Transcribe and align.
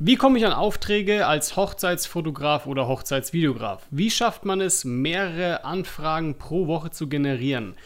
Wie 0.00 0.16
komme 0.16 0.38
ich 0.38 0.44
an 0.44 0.52
Aufträge 0.52 1.24
als 1.24 1.54
Hochzeitsfotograf 1.54 2.66
oder 2.66 2.88
Hochzeitsvideograf? 2.88 3.86
Wie 3.92 4.10
schafft 4.10 4.44
man 4.44 4.60
es, 4.60 4.84
mehrere 4.84 5.62
Anfragen 5.62 6.36
pro 6.36 6.66
Woche 6.66 6.90
zu 6.90 7.08
generieren? 7.08 7.76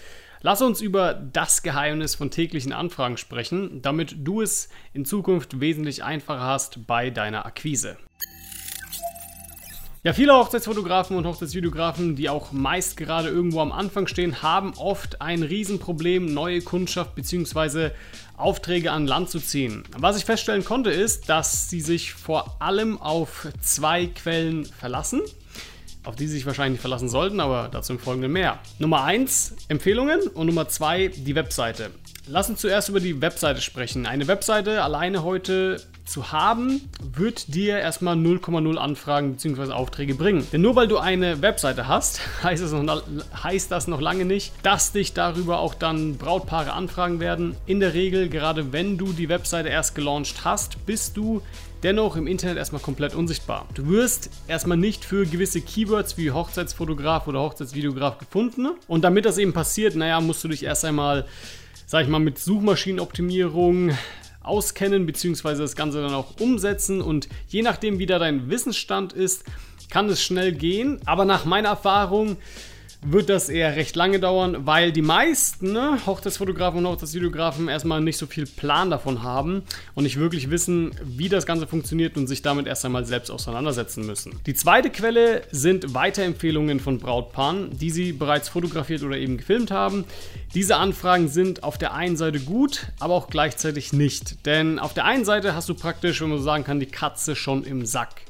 Lass 0.40 0.62
uns 0.62 0.80
über 0.80 1.12
das 1.12 1.62
Geheimnis 1.62 2.14
von 2.14 2.30
täglichen 2.30 2.72
Anfragen 2.72 3.18
sprechen, 3.18 3.82
damit 3.82 4.26
du 4.26 4.40
es 4.40 4.70
in 4.94 5.04
Zukunft 5.04 5.60
wesentlich 5.60 6.02
einfacher 6.02 6.40
hast 6.40 6.86
bei 6.86 7.10
deiner 7.10 7.44
Akquise. 7.44 7.98
Ja, 10.08 10.14
viele 10.14 10.32
Hochzeitsfotografen 10.32 11.18
und 11.18 11.26
Hochzeitsvideografen, 11.26 12.16
die 12.16 12.30
auch 12.30 12.50
meist 12.50 12.96
gerade 12.96 13.28
irgendwo 13.28 13.60
am 13.60 13.72
Anfang 13.72 14.06
stehen, 14.06 14.40
haben 14.40 14.72
oft 14.78 15.20
ein 15.20 15.42
Riesenproblem, 15.42 16.32
neue 16.32 16.62
Kundschaft 16.62 17.14
bzw. 17.14 17.90
Aufträge 18.34 18.90
an 18.90 19.06
Land 19.06 19.28
zu 19.28 19.38
ziehen. 19.38 19.82
Was 19.98 20.16
ich 20.16 20.24
feststellen 20.24 20.64
konnte, 20.64 20.88
ist, 20.88 21.28
dass 21.28 21.68
sie 21.68 21.82
sich 21.82 22.14
vor 22.14 22.56
allem 22.58 22.98
auf 22.98 23.48
zwei 23.60 24.06
Quellen 24.06 24.64
verlassen 24.64 25.20
auf 26.04 26.16
die 26.16 26.26
sie 26.26 26.36
sich 26.36 26.46
wahrscheinlich 26.46 26.80
verlassen 26.80 27.10
sollten, 27.10 27.38
aber 27.38 27.68
dazu 27.70 27.92
im 27.92 27.98
Folgenden 27.98 28.32
mehr. 28.32 28.60
Nummer 28.78 29.04
1 29.04 29.56
Empfehlungen 29.68 30.20
und 30.28 30.46
Nummer 30.46 30.66
2 30.66 31.08
die 31.08 31.34
Webseite. 31.34 31.90
Lass 32.26 32.48
uns 32.48 32.62
zuerst 32.62 32.88
über 32.88 33.00
die 33.00 33.20
Webseite 33.20 33.60
sprechen. 33.60 34.06
Eine 34.06 34.26
Webseite 34.26 34.82
alleine 34.82 35.22
heute 35.22 35.82
zu 36.08 36.32
haben, 36.32 36.80
wird 37.00 37.54
dir 37.54 37.78
erstmal 37.78 38.16
0,0 38.16 38.76
Anfragen 38.76 39.34
bzw. 39.34 39.72
Aufträge 39.72 40.14
bringen. 40.14 40.46
Denn 40.52 40.60
nur 40.60 40.76
weil 40.76 40.88
du 40.88 40.98
eine 40.98 41.42
Webseite 41.42 41.88
hast, 41.88 42.20
heißt, 42.42 42.62
es 42.62 42.72
noch, 42.72 43.02
heißt 43.42 43.70
das 43.70 43.86
noch 43.86 44.00
lange 44.00 44.24
nicht, 44.24 44.52
dass 44.62 44.92
dich 44.92 45.12
darüber 45.12 45.60
auch 45.60 45.74
dann 45.74 46.16
Brautpaare 46.16 46.72
anfragen 46.72 47.20
werden. 47.20 47.56
In 47.66 47.80
der 47.80 47.94
Regel, 47.94 48.28
gerade 48.28 48.72
wenn 48.72 48.98
du 48.98 49.12
die 49.12 49.28
Webseite 49.28 49.68
erst 49.68 49.94
gelauncht 49.94 50.44
hast, 50.44 50.84
bist 50.86 51.16
du 51.16 51.42
dennoch 51.82 52.16
im 52.16 52.26
Internet 52.26 52.56
erstmal 52.56 52.82
komplett 52.82 53.14
unsichtbar. 53.14 53.66
Du 53.74 53.88
wirst 53.88 54.30
erstmal 54.48 54.76
nicht 54.76 55.04
für 55.04 55.26
gewisse 55.26 55.60
Keywords 55.60 56.18
wie 56.18 56.30
Hochzeitsfotograf 56.30 57.26
oder 57.28 57.40
Hochzeitsvideograf 57.40 58.18
gefunden. 58.18 58.68
Und 58.86 59.04
damit 59.04 59.24
das 59.24 59.38
eben 59.38 59.52
passiert, 59.52 59.94
naja, 59.94 60.20
musst 60.20 60.42
du 60.42 60.48
dich 60.48 60.64
erst 60.64 60.84
einmal, 60.84 61.26
sag 61.86 62.02
ich 62.02 62.08
mal, 62.08 62.18
mit 62.18 62.38
Suchmaschinenoptimierung 62.38 63.92
auskennen, 64.48 65.06
beziehungsweise 65.06 65.62
das 65.62 65.76
Ganze 65.76 66.00
dann 66.00 66.14
auch 66.14 66.40
umsetzen. 66.40 67.00
Und 67.00 67.28
je 67.48 67.62
nachdem, 67.62 67.98
wie 67.98 68.06
da 68.06 68.18
dein 68.18 68.50
Wissensstand 68.50 69.12
ist, 69.12 69.44
kann 69.90 70.08
es 70.08 70.22
schnell 70.22 70.52
gehen. 70.52 71.00
Aber 71.06 71.24
nach 71.24 71.44
meiner 71.44 71.68
Erfahrung 71.68 72.36
wird 73.00 73.28
das 73.28 73.48
eher 73.48 73.76
recht 73.76 73.94
lange 73.94 74.18
dauern, 74.18 74.66
weil 74.66 74.90
die 74.90 75.02
meisten 75.02 75.72
ne, 75.72 75.98
Hochzeitsfotografen 76.04 76.78
und 76.78 76.86
Hochzeitsvideografen 76.86 77.68
erstmal 77.68 78.00
nicht 78.00 78.18
so 78.18 78.26
viel 78.26 78.46
Plan 78.46 78.90
davon 78.90 79.22
haben 79.22 79.62
und 79.94 80.04
nicht 80.04 80.18
wirklich 80.18 80.50
wissen, 80.50 80.90
wie 81.04 81.28
das 81.28 81.46
Ganze 81.46 81.66
funktioniert 81.66 82.16
und 82.16 82.26
sich 82.26 82.42
damit 82.42 82.66
erst 82.66 82.84
einmal 82.84 83.04
selbst 83.04 83.30
auseinandersetzen 83.30 84.04
müssen. 84.04 84.40
Die 84.46 84.54
zweite 84.54 84.90
Quelle 84.90 85.42
sind 85.52 85.94
Weiterempfehlungen 85.94 86.80
von 86.80 86.98
Brautpaaren, 86.98 87.78
die 87.78 87.90
sie 87.90 88.12
bereits 88.12 88.48
fotografiert 88.48 89.02
oder 89.02 89.16
eben 89.16 89.36
gefilmt 89.36 89.70
haben. 89.70 90.04
Diese 90.54 90.76
Anfragen 90.76 91.28
sind 91.28 91.62
auf 91.62 91.78
der 91.78 91.94
einen 91.94 92.16
Seite 92.16 92.40
gut, 92.40 92.88
aber 92.98 93.14
auch 93.14 93.28
gleichzeitig 93.28 93.92
nicht. 93.92 94.44
Denn 94.44 94.78
auf 94.78 94.92
der 94.92 95.04
einen 95.04 95.24
Seite 95.24 95.54
hast 95.54 95.68
du 95.68 95.74
praktisch, 95.74 96.20
wenn 96.20 96.30
man 96.30 96.38
so 96.38 96.44
sagen 96.44 96.64
kann, 96.64 96.80
die 96.80 96.86
Katze 96.86 97.36
schon 97.36 97.62
im 97.64 97.86
Sack 97.86 98.22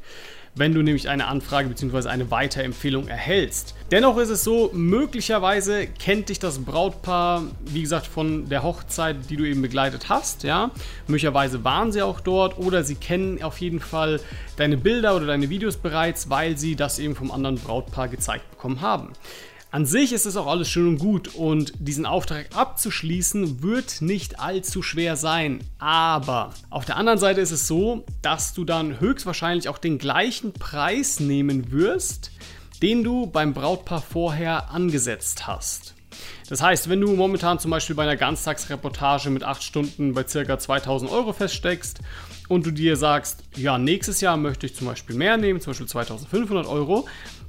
wenn 0.58 0.74
du 0.74 0.82
nämlich 0.82 1.08
eine 1.08 1.26
Anfrage 1.26 1.68
bzw. 1.68 2.08
eine 2.08 2.30
Weiterempfehlung 2.30 3.08
erhältst. 3.08 3.74
Dennoch 3.90 4.18
ist 4.18 4.28
es 4.28 4.44
so, 4.44 4.70
möglicherweise 4.74 5.86
kennt 5.86 6.28
dich 6.28 6.38
das 6.38 6.58
Brautpaar, 6.58 7.44
wie 7.64 7.82
gesagt, 7.82 8.06
von 8.06 8.48
der 8.48 8.62
Hochzeit, 8.62 9.16
die 9.30 9.36
du 9.36 9.44
eben 9.44 9.62
begleitet 9.62 10.08
hast, 10.08 10.42
ja. 10.42 10.70
Möglicherweise 11.06 11.64
waren 11.64 11.92
sie 11.92 12.02
auch 12.02 12.20
dort 12.20 12.58
oder 12.58 12.84
sie 12.84 12.96
kennen 12.96 13.42
auf 13.42 13.58
jeden 13.58 13.80
Fall 13.80 14.20
deine 14.56 14.76
Bilder 14.76 15.16
oder 15.16 15.26
deine 15.26 15.48
Videos 15.48 15.76
bereits, 15.76 16.28
weil 16.28 16.58
sie 16.58 16.76
das 16.76 16.98
eben 16.98 17.14
vom 17.14 17.30
anderen 17.30 17.56
Brautpaar 17.56 18.08
gezeigt 18.08 18.50
bekommen 18.50 18.80
haben. 18.80 19.12
An 19.70 19.84
sich 19.84 20.14
ist 20.14 20.24
es 20.24 20.38
auch 20.38 20.46
alles 20.46 20.70
schön 20.70 20.88
und 20.88 20.98
gut 20.98 21.34
und 21.34 21.74
diesen 21.78 22.06
Auftrag 22.06 22.56
abzuschließen 22.56 23.62
wird 23.62 24.00
nicht 24.00 24.40
allzu 24.40 24.82
schwer 24.82 25.14
sein. 25.16 25.62
Aber 25.78 26.54
auf 26.70 26.86
der 26.86 26.96
anderen 26.96 27.18
Seite 27.18 27.42
ist 27.42 27.50
es 27.50 27.66
so, 27.66 28.06
dass 28.22 28.54
du 28.54 28.64
dann 28.64 28.98
höchstwahrscheinlich 28.98 29.68
auch 29.68 29.76
den 29.76 29.98
gleichen 29.98 30.54
Preis 30.54 31.20
nehmen 31.20 31.70
wirst, 31.70 32.30
den 32.80 33.04
du 33.04 33.26
beim 33.26 33.52
Brautpaar 33.52 34.00
vorher 34.00 34.70
angesetzt 34.70 35.46
hast. 35.46 35.94
Das 36.48 36.62
heißt, 36.62 36.88
wenn 36.88 37.02
du 37.02 37.14
momentan 37.14 37.58
zum 37.58 37.70
Beispiel 37.70 37.94
bei 37.94 38.04
einer 38.04 38.16
Ganztagsreportage 38.16 39.28
mit 39.28 39.44
8 39.44 39.62
Stunden 39.62 40.14
bei 40.14 40.24
ca. 40.24 40.58
2000 40.58 41.10
Euro 41.10 41.34
feststeckst 41.34 42.00
und 42.48 42.64
du 42.64 42.70
dir 42.70 42.96
sagst, 42.96 43.44
ja, 43.54 43.76
nächstes 43.76 44.22
Jahr 44.22 44.38
möchte 44.38 44.64
ich 44.64 44.74
zum 44.74 44.86
Beispiel 44.86 45.14
mehr 45.14 45.36
nehmen, 45.36 45.60
zum 45.60 45.72
Beispiel 45.72 45.88
2500 45.88 46.66
Euro, 46.66 47.06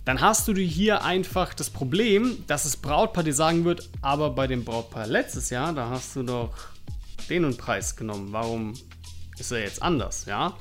dann 0.09 0.21
hast 0.21 0.47
du 0.47 0.55
hier 0.55 1.03
einfach 1.05 1.53
das 1.53 1.69
Problem, 1.69 2.43
dass 2.47 2.63
das 2.63 2.77
Brautpaar 2.77 3.23
dir 3.23 3.35
sagen 3.35 3.63
wird, 3.63 3.89
aber 4.01 4.31
bei 4.31 4.47
dem 4.47 4.65
Brautpaar 4.65 5.05
letztes 5.05 5.51
Jahr, 5.51 5.71
da 5.71 5.91
hast 5.91 6.15
du 6.15 6.23
doch 6.23 6.49
den 7.29 7.45
und 7.45 7.59
Preis 7.59 7.95
genommen. 7.95 8.29
Warum 8.31 8.73
ist 9.37 9.51
er 9.51 9.59
jetzt 9.59 9.83
anders, 9.83 10.25
ja? 10.25 10.57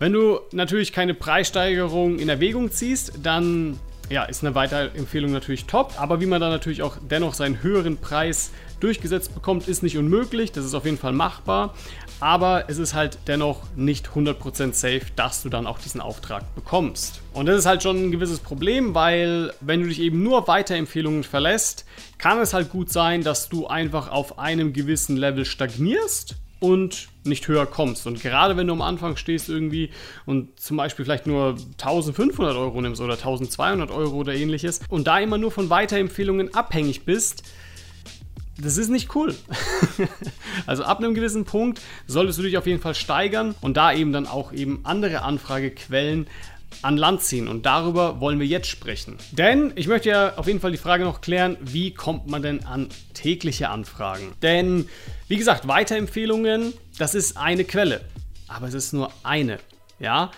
Wenn 0.00 0.12
du 0.12 0.40
natürlich 0.50 0.92
keine 0.92 1.14
Preissteigerung 1.14 2.18
in 2.18 2.28
Erwägung 2.28 2.72
ziehst, 2.72 3.12
dann 3.22 3.78
ja, 4.10 4.24
ist 4.24 4.44
eine 4.44 4.54
Weiterempfehlung 4.54 5.30
natürlich 5.30 5.66
top. 5.66 5.94
Aber 5.96 6.20
wie 6.20 6.26
man 6.26 6.40
da 6.40 6.50
natürlich 6.50 6.82
auch 6.82 6.96
dennoch 7.00 7.32
seinen 7.32 7.62
höheren 7.62 7.96
Preis 7.96 8.50
durchgesetzt 8.80 9.34
bekommt, 9.34 9.68
ist 9.68 9.82
nicht 9.82 9.96
unmöglich. 9.96 10.52
Das 10.52 10.64
ist 10.64 10.74
auf 10.74 10.84
jeden 10.84 10.98
Fall 10.98 11.12
machbar. 11.12 11.74
Aber 12.18 12.64
es 12.68 12.78
ist 12.78 12.92
halt 12.92 13.18
dennoch 13.28 13.62
nicht 13.76 14.08
100% 14.08 14.74
safe, 14.74 15.02
dass 15.16 15.42
du 15.42 15.48
dann 15.48 15.66
auch 15.66 15.78
diesen 15.78 16.00
Auftrag 16.00 16.54
bekommst. 16.54 17.22
Und 17.32 17.46
das 17.46 17.60
ist 17.60 17.66
halt 17.66 17.82
schon 17.82 17.96
ein 17.96 18.10
gewisses 18.10 18.40
Problem, 18.40 18.94
weil 18.94 19.54
wenn 19.60 19.80
du 19.80 19.88
dich 19.88 20.00
eben 20.00 20.22
nur 20.22 20.46
Weiterempfehlungen 20.48 21.22
verlässt, 21.22 21.86
kann 22.18 22.38
es 22.40 22.52
halt 22.52 22.68
gut 22.68 22.90
sein, 22.90 23.22
dass 23.22 23.48
du 23.48 23.68
einfach 23.68 24.10
auf 24.10 24.38
einem 24.38 24.72
gewissen 24.72 25.16
Level 25.16 25.44
stagnierst 25.44 26.34
und 26.60 27.08
nicht 27.24 27.48
höher 27.48 27.66
kommst. 27.66 28.06
Und 28.06 28.22
gerade 28.22 28.56
wenn 28.56 28.66
du 28.66 28.72
am 28.74 28.82
Anfang 28.82 29.16
stehst 29.16 29.48
irgendwie 29.48 29.90
und 30.26 30.60
zum 30.60 30.76
Beispiel 30.76 31.04
vielleicht 31.04 31.26
nur 31.26 31.56
1500 31.72 32.56
Euro 32.56 32.80
nimmst 32.80 33.00
oder 33.00 33.14
1200 33.14 33.90
Euro 33.90 34.16
oder 34.16 34.34
ähnliches 34.34 34.80
und 34.88 35.06
da 35.06 35.18
immer 35.18 35.38
nur 35.38 35.50
von 35.50 35.70
Weiterempfehlungen 35.70 36.54
abhängig 36.54 37.04
bist, 37.04 37.42
das 38.58 38.76
ist 38.76 38.90
nicht 38.90 39.14
cool. 39.14 39.34
also 40.66 40.84
ab 40.84 40.98
einem 40.98 41.14
gewissen 41.14 41.44
Punkt 41.44 41.80
solltest 42.06 42.38
du 42.38 42.42
dich 42.42 42.58
auf 42.58 42.66
jeden 42.66 42.80
Fall 42.80 42.94
steigern 42.94 43.54
und 43.60 43.76
da 43.76 43.92
eben 43.92 44.12
dann 44.12 44.26
auch 44.26 44.52
eben 44.52 44.80
andere 44.84 45.22
Anfragequellen 45.22 46.26
an 46.82 46.96
Land 46.96 47.22
ziehen. 47.22 47.48
Und 47.48 47.66
darüber 47.66 48.20
wollen 48.20 48.40
wir 48.40 48.46
jetzt 48.46 48.68
sprechen. 48.68 49.16
Denn 49.32 49.72
ich 49.76 49.86
möchte 49.86 50.08
ja 50.08 50.36
auf 50.36 50.46
jeden 50.46 50.60
Fall 50.60 50.72
die 50.72 50.78
Frage 50.78 51.04
noch 51.04 51.20
klären, 51.20 51.56
wie 51.60 51.92
kommt 51.92 52.26
man 52.28 52.42
denn 52.42 52.64
an 52.64 52.88
tägliche 53.14 53.68
Anfragen? 53.68 54.32
Denn, 54.42 54.88
wie 55.28 55.36
gesagt, 55.36 55.68
Weiterempfehlungen, 55.68 56.72
das 56.98 57.14
ist 57.14 57.36
eine 57.36 57.64
Quelle. 57.64 58.00
Aber 58.48 58.68
es 58.68 58.74
ist 58.74 58.92
nur 58.92 59.12
eine. 59.22 59.58
Ja? 59.98 60.30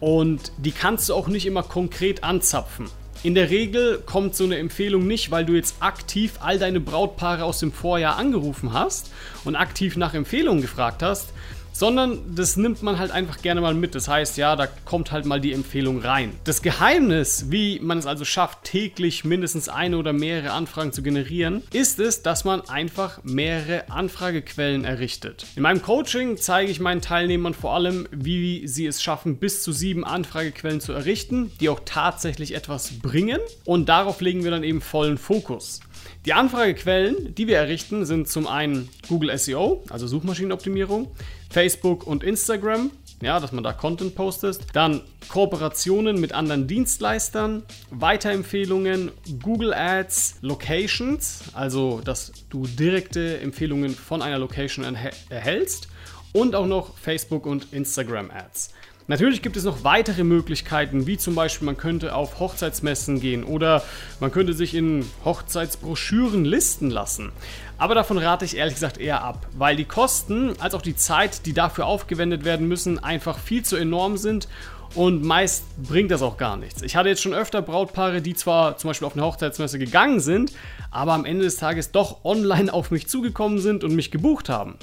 Und 0.00 0.52
die 0.58 0.72
kannst 0.72 1.08
du 1.08 1.14
auch 1.14 1.28
nicht 1.28 1.46
immer 1.46 1.62
konkret 1.62 2.24
anzapfen. 2.24 2.88
In 3.24 3.36
der 3.36 3.50
Regel 3.50 4.02
kommt 4.04 4.34
so 4.34 4.42
eine 4.42 4.58
Empfehlung 4.58 5.06
nicht, 5.06 5.30
weil 5.30 5.44
du 5.44 5.52
jetzt 5.52 5.76
aktiv 5.78 6.38
all 6.40 6.58
deine 6.58 6.80
Brautpaare 6.80 7.44
aus 7.44 7.60
dem 7.60 7.70
Vorjahr 7.70 8.16
angerufen 8.16 8.72
hast 8.72 9.12
und 9.44 9.54
aktiv 9.54 9.96
nach 9.96 10.12
Empfehlungen 10.12 10.60
gefragt 10.60 11.04
hast, 11.04 11.32
sondern 11.72 12.34
das 12.34 12.56
nimmt 12.56 12.82
man 12.82 12.98
halt 12.98 13.10
einfach 13.10 13.42
gerne 13.42 13.60
mal 13.60 13.74
mit. 13.74 13.94
Das 13.94 14.08
heißt, 14.08 14.36
ja, 14.36 14.56
da 14.56 14.66
kommt 14.66 15.12
halt 15.12 15.24
mal 15.24 15.40
die 15.40 15.52
Empfehlung 15.52 16.00
rein. 16.00 16.32
Das 16.44 16.62
Geheimnis, 16.62 17.46
wie 17.50 17.80
man 17.80 17.98
es 17.98 18.06
also 18.06 18.24
schafft, 18.24 18.64
täglich 18.64 19.24
mindestens 19.24 19.68
eine 19.68 19.98
oder 19.98 20.12
mehrere 20.12 20.52
Anfragen 20.52 20.92
zu 20.92 21.02
generieren, 21.02 21.62
ist 21.72 21.98
es, 21.98 22.22
dass 22.22 22.44
man 22.44 22.60
einfach 22.68 23.20
mehrere 23.24 23.90
Anfragequellen 23.90 24.84
errichtet. 24.84 25.46
In 25.56 25.62
meinem 25.62 25.82
Coaching 25.82 26.36
zeige 26.36 26.70
ich 26.70 26.80
meinen 26.80 27.00
Teilnehmern 27.00 27.54
vor 27.54 27.74
allem, 27.74 28.06
wie 28.10 28.66
sie 28.68 28.86
es 28.86 29.02
schaffen, 29.02 29.36
bis 29.36 29.62
zu 29.62 29.72
sieben 29.72 30.04
Anfragequellen 30.04 30.80
zu 30.80 30.92
errichten, 30.92 31.52
die 31.60 31.68
auch 31.68 31.80
tatsächlich 31.84 32.54
etwas 32.54 32.98
bringen. 33.00 33.40
Und 33.64 33.88
darauf 33.88 34.20
legen 34.20 34.44
wir 34.44 34.50
dann 34.50 34.64
eben 34.64 34.80
vollen 34.80 35.18
Fokus. 35.18 35.80
Die 36.24 36.32
Anfragequellen, 36.32 37.34
die 37.34 37.46
wir 37.48 37.58
errichten, 37.58 38.04
sind 38.04 38.28
zum 38.28 38.46
einen 38.46 38.88
Google 39.08 39.36
SEO, 39.36 39.82
also 39.90 40.06
Suchmaschinenoptimierung, 40.06 41.08
Facebook 41.50 42.06
und 42.06 42.22
Instagram, 42.22 42.90
ja, 43.20 43.40
dass 43.40 43.52
man 43.52 43.64
da 43.64 43.72
Content 43.72 44.14
postet. 44.14 44.60
Dann 44.72 45.02
Kooperationen 45.28 46.20
mit 46.20 46.32
anderen 46.32 46.66
Dienstleistern, 46.66 47.62
Weiterempfehlungen, 47.90 49.10
Google 49.42 49.72
Ads, 49.72 50.38
Locations, 50.42 51.44
also 51.54 52.00
dass 52.04 52.32
du 52.50 52.66
direkte 52.66 53.38
Empfehlungen 53.40 53.94
von 53.94 54.22
einer 54.22 54.38
Location 54.38 54.84
erhältst 55.30 55.88
und 56.32 56.54
auch 56.54 56.66
noch 56.66 56.98
Facebook 56.98 57.46
und 57.46 57.72
Instagram 57.72 58.30
Ads. 58.30 58.70
Natürlich 59.08 59.42
gibt 59.42 59.56
es 59.56 59.64
noch 59.64 59.84
weitere 59.84 60.22
Möglichkeiten, 60.24 61.06
wie 61.06 61.18
zum 61.18 61.34
Beispiel 61.34 61.66
man 61.66 61.76
könnte 61.76 62.14
auf 62.14 62.38
Hochzeitsmessen 62.38 63.20
gehen 63.20 63.42
oder 63.44 63.82
man 64.20 64.30
könnte 64.30 64.52
sich 64.52 64.74
in 64.74 65.04
Hochzeitsbroschüren 65.24 66.44
listen 66.44 66.90
lassen. 66.90 67.32
Aber 67.78 67.94
davon 67.94 68.18
rate 68.18 68.44
ich 68.44 68.56
ehrlich 68.56 68.74
gesagt 68.74 68.98
eher 68.98 69.22
ab, 69.22 69.46
weil 69.56 69.74
die 69.74 69.84
Kosten 69.84 70.52
als 70.60 70.74
auch 70.74 70.82
die 70.82 70.94
Zeit, 70.94 71.46
die 71.46 71.52
dafür 71.52 71.86
aufgewendet 71.86 72.44
werden 72.44 72.68
müssen, 72.68 73.02
einfach 73.02 73.38
viel 73.38 73.64
zu 73.64 73.76
enorm 73.76 74.16
sind 74.16 74.46
und 74.94 75.24
meist 75.24 75.64
bringt 75.82 76.10
das 76.10 76.22
auch 76.22 76.36
gar 76.36 76.56
nichts. 76.56 76.82
Ich 76.82 76.96
hatte 76.96 77.08
jetzt 77.08 77.22
schon 77.22 77.34
öfter 77.34 77.62
Brautpaare, 77.62 78.20
die 78.20 78.34
zwar 78.34 78.76
zum 78.76 78.88
Beispiel 78.88 79.06
auf 79.06 79.14
eine 79.14 79.24
Hochzeitsmesse 79.24 79.78
gegangen 79.78 80.20
sind, 80.20 80.52
aber 80.90 81.14
am 81.14 81.24
Ende 81.24 81.44
des 81.44 81.56
Tages 81.56 81.90
doch 81.92 82.24
online 82.24 82.72
auf 82.72 82.90
mich 82.90 83.08
zugekommen 83.08 83.58
sind 83.58 83.84
und 83.84 83.94
mich 83.94 84.10
gebucht 84.10 84.48
haben. 84.48 84.76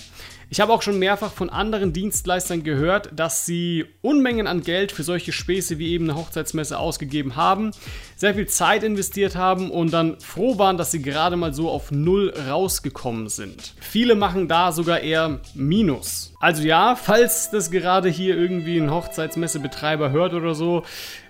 Ich 0.51 0.59
habe 0.59 0.73
auch 0.73 0.81
schon 0.81 0.97
mehrfach 0.97 1.31
von 1.31 1.51
anderen 1.51 1.93
Dienstleistern 1.93 2.63
gehört, 2.63 3.11
dass 3.15 3.45
sie 3.45 3.85
Unmengen 4.01 4.47
an 4.47 4.61
Geld 4.61 4.91
für 4.91 5.03
solche 5.03 5.31
Späße 5.31 5.77
wie 5.77 5.91
eben 5.91 6.09
eine 6.09 6.19
Hochzeitsmesse 6.19 6.79
ausgegeben 6.79 7.35
haben, 7.35 7.69
sehr 8.15 8.33
viel 8.33 8.47
Zeit 8.47 8.83
investiert 8.83 9.35
haben 9.35 9.69
und 9.69 9.93
dann 9.93 10.19
froh 10.19 10.57
waren, 10.57 10.77
dass 10.77 10.89
sie 10.89 11.03
gerade 11.03 11.35
mal 11.35 11.53
so 11.53 11.69
auf 11.69 11.91
Null 11.91 12.33
rausgekommen 12.49 13.29
sind. 13.29 13.75
Viele 13.79 14.15
machen 14.15 14.47
da 14.47 14.71
sogar 14.71 15.01
eher 15.01 15.39
Minus. 15.53 16.33
Also 16.39 16.63
ja, 16.63 16.95
falls 16.95 17.51
das 17.51 17.69
gerade 17.69 18.09
hier 18.09 18.35
irgendwie 18.35 18.79
ein 18.79 18.89
Hochzeitsmessebetreiber 18.89 20.09
hört 20.09 20.33
oder 20.33 20.55
so, 20.55 20.81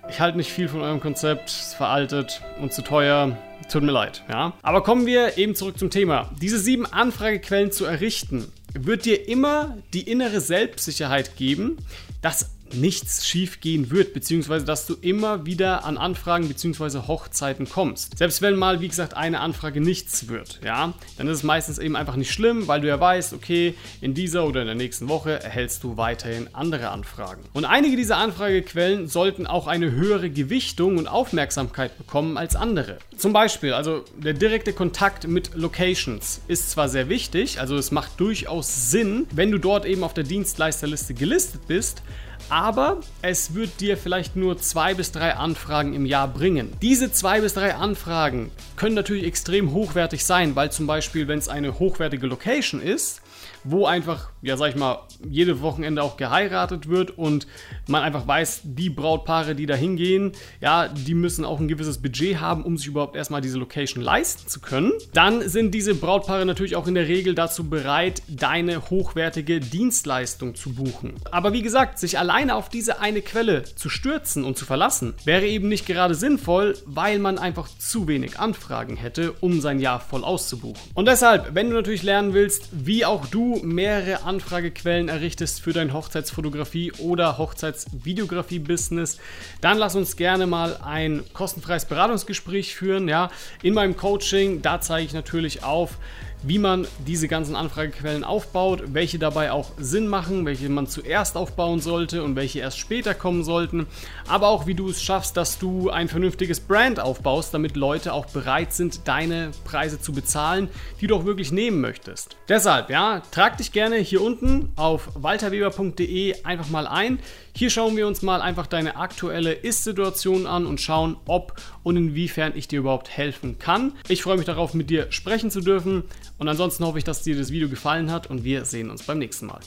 ich 0.10 0.22
halte 0.22 0.38
nicht 0.38 0.54
viel 0.54 0.70
von 0.70 0.80
eurem 0.80 1.02
Konzept, 1.02 1.50
ist 1.50 1.76
veraltet 1.76 2.42
und 2.62 2.72
zu 2.72 2.84
teuer. 2.84 3.38
Tut 3.70 3.84
mir 3.84 3.92
leid, 3.92 4.24
ja. 4.30 4.54
Aber 4.64 4.82
kommen 4.82 5.06
wir 5.06 5.38
eben 5.38 5.54
zurück 5.54 5.78
zum 5.78 5.90
Thema. 5.90 6.32
Diese 6.42 6.58
sieben 6.58 6.86
Anfragequellen 6.86 7.72
zu 7.72 7.86
errichten, 7.86 8.52
wird 8.74 9.06
dir 9.06 9.28
immer 9.28 9.78
die 9.94 10.10
innere 10.10 10.42
Selbstsicherheit 10.42 11.36
geben, 11.36 11.78
dass 12.22 12.52
nichts 12.74 13.28
schief 13.28 13.62
gehen 13.62 13.92
wird, 13.92 14.14
beziehungsweise 14.14 14.66
dass 14.66 14.86
du 14.86 14.96
immer 15.02 15.46
wieder 15.46 15.86
an 15.86 15.98
Anfragen 15.98 16.48
beziehungsweise 16.48 17.08
Hochzeiten 17.08 17.70
kommst. 17.70 18.18
Selbst 18.18 18.42
wenn 18.42 18.56
mal, 18.56 18.82
wie 18.82 18.88
gesagt, 18.88 19.16
eine 19.16 19.40
Anfrage 19.40 19.82
nichts 19.82 20.28
wird, 20.28 20.60
ja, 20.64 20.94
dann 21.18 21.28
ist 21.28 21.38
es 21.38 21.44
meistens 21.44 21.78
eben 21.78 21.96
einfach 21.96 22.16
nicht 22.16 22.32
schlimm, 22.32 22.68
weil 22.68 22.82
du 22.82 22.88
ja 22.88 23.00
weißt, 23.00 23.34
okay, 23.34 23.76
in 24.02 24.14
dieser 24.14 24.46
oder 24.46 24.62
in 24.62 24.68
der 24.68 24.76
nächsten 24.76 25.10
Woche 25.10 25.42
erhältst 25.42 25.84
du 25.84 25.98
weiterhin 25.98 26.50
andere 26.54 26.90
Anfragen. 26.90 27.42
Und 27.54 27.66
einige 27.66 27.96
dieser 27.96 28.18
Anfragequellen 28.18 29.08
sollten 29.08 29.48
auch 29.48 29.68
eine 29.68 29.92
höhere 29.92 30.30
Gewichtung 30.30 30.98
und 30.98 31.08
Aufmerksamkeit 31.08 31.98
bekommen 31.98 32.38
als 32.38 32.56
andere. 32.56 33.00
Zum 33.18 33.34
Beispiel, 33.34 33.74
also 33.74 34.04
der 34.18 34.34
direkte 34.34 34.74
Kontakt 34.74 35.28
mit 35.28 35.56
Locations 35.56 36.42
ist 36.48 36.72
zwar 36.72 36.90
sehr 36.90 37.10
wichtig, 37.10 37.60
also 37.60 37.76
es 37.76 37.92
macht 37.92 38.20
durchaus 38.20 38.92
Sinn, 38.92 39.28
wenn 39.32 39.52
du 39.52 39.58
dort 39.58 39.86
eben 39.86 40.04
auf 40.04 40.14
der 40.14 40.24
Dienstleisterliste 40.24 41.14
gelistet 41.14 41.68
bist, 41.68 42.02
aber 42.50 42.98
es 43.22 43.54
wird 43.54 43.80
dir 43.80 43.98
vielleicht 43.98 44.36
nur 44.36 44.58
zwei 44.58 44.94
bis 44.94 45.12
drei 45.12 45.36
Anfragen 45.36 45.94
im 45.94 46.06
Jahr 46.06 46.28
bringen. 46.28 46.74
Diese 46.82 47.12
zwei 47.12 47.42
bis 47.42 47.54
drei 47.54 47.76
Anfragen 47.76 48.52
können 48.76 48.96
natürlich 48.96 49.26
extrem 49.26 49.72
hochwertig 49.72 50.26
sein, 50.26 50.56
weil 50.56 50.72
zum 50.72 50.88
Beispiel, 50.88 51.28
wenn 51.28 51.40
es 51.40 51.50
eine 51.50 51.80
hochwertige 51.80 52.28
Location 52.28 52.82
ist, 52.82 53.22
wo 53.64 53.86
einfach, 53.86 54.30
ja 54.42 54.58
sag 54.58 54.70
ich 54.70 54.76
mal, 54.76 55.00
jedes 55.30 55.62
Wochenende 55.62 56.04
auch 56.04 56.18
geheiratet 56.18 56.88
wird 56.88 57.18
und 57.18 57.48
man 57.88 58.04
einfach 58.04 58.28
weiß, 58.28 58.62
die 58.64 58.90
Brautpaare, 58.90 59.56
die 59.56 59.66
da 59.66 59.76
hingehen, 59.76 60.32
ja, 60.62 60.88
die 60.88 61.14
müssen 61.14 61.46
auch 61.46 61.60
ein 61.60 61.68
gewisses 61.68 62.02
Budget 62.02 62.40
haben, 62.40 62.64
um 62.64 62.78
sich 62.78 62.88
überhaupt 62.88 63.16
erstmal 63.16 63.42
diese 63.42 63.58
Location 63.58 64.04
leisten 64.04 64.48
zu 64.48 64.60
können. 64.60 64.94
Dann 65.14 65.48
sind 65.48 65.74
diese 65.74 65.96
Brautpaare 65.96 66.46
natürlich 66.46 66.76
auch 66.76 66.88
in 66.88 66.96
der 66.96 67.08
Regel 67.08 67.36
dazu 67.36 67.70
bereit, 67.70 68.22
deine 68.28 68.90
hochwertige 68.90 69.60
Dienstleistung 69.60 70.56
zu 70.56 70.74
buchen. 70.74 71.16
Aber 71.32 71.54
wie 71.54 71.62
gesagt, 71.62 72.00
sich 72.00 72.18
alleine 72.18 72.56
auf 72.56 72.70
diese 72.70 73.00
eine 73.00 73.22
Quelle 73.22 73.64
zu 73.64 73.90
stürzen 73.90 74.44
und 74.44 74.58
zu 74.58 74.66
verlassen, 74.66 75.14
wäre 75.26 75.46
eben 75.46 75.68
nicht 75.68 75.86
gerade 75.86 76.16
sinnvoll, 76.16 76.78
weil 76.86 77.20
man 77.20 77.38
einfach 77.38 77.68
zu 77.78 78.08
wenig 78.08 78.40
Anfragen 78.40 78.96
hätte, 78.96 79.34
um 79.42 79.62
sein 79.62 79.80
Jahr 79.80 80.00
voll 80.00 80.24
auszubuchen. 80.24 80.80
Und 80.94 81.08
deshalb, 81.08 81.56
wenn 81.56 81.70
du 81.70 81.76
natürlich 81.76 82.04
lernen 82.04 82.34
willst, 82.34 82.70
wie 82.72 83.06
auch 83.06 83.26
mehrere 83.58 84.24
Anfragequellen 84.24 85.10
errichtest 85.10 85.62
für 85.62 85.74
dein 85.74 85.94
Hochzeitsfotografie 85.94 86.92
oder 86.94 87.38
Hochzeitsvideografie-Business, 87.38 89.20
dann 89.62 89.78
lass 89.78 89.96
uns 89.96 90.16
gerne 90.16 90.48
mal 90.48 90.78
ein 90.78 91.24
kostenfreies 91.34 91.86
Beratungsgespräch 91.86 92.76
führen. 92.76 93.08
Ja, 93.08 93.32
in 93.62 93.74
meinem 93.74 93.98
Coaching, 93.98 94.62
da 94.62 94.82
zeige 94.82 95.06
ich 95.06 95.14
natürlich 95.14 95.64
auf, 95.64 95.98
wie 96.44 96.60
man 96.60 96.88
diese 97.06 97.28
ganzen 97.28 97.56
Anfragequellen 97.56 98.24
aufbaut, 98.24 98.84
welche 98.94 99.20
dabei 99.20 99.52
auch 99.52 99.72
Sinn 99.78 100.08
machen, 100.08 100.46
welche 100.46 100.70
man 100.70 100.88
zuerst 100.88 101.36
aufbauen 101.36 101.82
sollte 101.82 102.24
und 102.24 102.36
welche 102.36 102.60
erst 102.60 102.80
später 102.80 103.14
kommen 103.14 103.44
sollten, 103.44 103.88
aber 104.28 104.48
auch 104.48 104.66
wie 104.66 104.76
du 104.76 104.90
es 104.90 105.02
schaffst, 105.02 105.36
dass 105.38 105.60
du 105.60 105.90
ein 105.90 106.08
vernünftiges 106.08 106.60
Brand 106.60 107.00
aufbaust, 107.00 107.54
damit 107.54 107.76
Leute 107.76 108.14
auch 108.14 108.26
bereit 108.28 108.74
sind, 108.74 109.08
deine 109.08 109.52
Preise 109.66 110.00
zu 110.00 110.14
bezahlen, 110.14 110.70
die 111.02 111.08
du 111.08 111.16
auch 111.16 111.26
wirklich 111.26 111.52
nehmen 111.52 111.82
möchtest. 111.82 112.38
Deshalb, 112.48 112.90
ja, 112.90 113.22
trag 113.32 113.58
dich 113.58 113.72
gerne 113.72 113.98
hier 113.98 114.22
unten 114.22 114.70
auf 114.76 115.10
walterweber.de 115.16 116.44
einfach 116.44 116.70
mal 116.70 116.88
ein. 116.88 117.20
Hier 117.54 117.70
schauen 117.70 117.98
wir 117.98 118.08
uns 118.08 118.22
mal 118.22 118.42
einfach 118.42 118.68
deine 118.68 118.96
aktuelle 118.96 119.52
Ist-Situation 119.52 120.48
an 120.48 120.66
und 120.66 120.80
schauen, 120.80 121.18
ob 121.26 121.56
und 121.84 121.98
inwiefern 121.98 122.54
ich 122.56 122.68
dir 122.68 122.80
überhaupt 122.80 123.10
helfen 123.10 123.60
kann. 123.60 123.94
Ich 124.08 124.24
freue 124.24 124.38
mich 124.38 124.46
darauf, 124.46 124.74
mit 124.74 124.90
dir 124.90 125.12
sprechen 125.12 125.52
zu 125.52 125.60
dürfen. 125.60 126.04
Und 126.40 126.48
ansonsten 126.48 126.86
hoffe 126.86 126.98
ich, 126.98 127.04
dass 127.04 127.22
dir 127.22 127.38
das 127.38 127.52
Video 127.52 127.70
gefallen 127.70 128.10
hat 128.10 128.28
und 128.28 128.44
wir 128.44 128.66
sehen 128.66 128.90
uns 128.90 129.04
beim 129.04 129.20
nächsten 129.20 129.46
Mal. 129.46 129.60